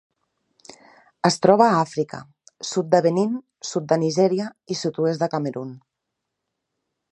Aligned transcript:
Es 1.29 1.35
troba 1.45 1.65
a 1.65 1.75
Àfrica: 1.81 2.21
sud 2.71 2.89
de 2.95 3.03
Benín, 3.07 3.37
sud 3.73 3.87
de 3.93 4.01
Nigèria 4.07 4.49
i 4.77 4.81
sud-oest 4.83 5.25
del 5.25 5.33
Camerun. 5.37 5.77